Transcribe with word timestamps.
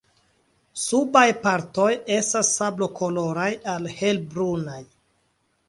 Subaj 0.83 1.25
partoj 1.43 1.89
estas 2.17 2.49
sablokoloraj 2.55 3.53
al 3.77 3.89
helbrunaj. 4.01 4.83